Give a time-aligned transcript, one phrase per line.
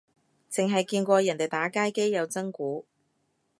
[0.49, 2.87] 剩係見過人哋打街機有真鼓